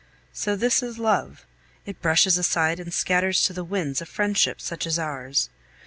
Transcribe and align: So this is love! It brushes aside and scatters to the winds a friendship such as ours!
So 0.33 0.55
this 0.55 0.81
is 0.81 0.97
love! 0.97 1.45
It 1.85 2.01
brushes 2.01 2.39
aside 2.39 2.79
and 2.79 2.91
scatters 2.91 3.45
to 3.45 3.53
the 3.53 3.63
winds 3.63 4.01
a 4.01 4.07
friendship 4.07 4.59
such 4.59 4.87
as 4.87 4.97
ours! 4.97 5.51